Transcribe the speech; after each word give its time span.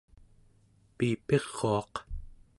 piipiruaq 0.95 1.93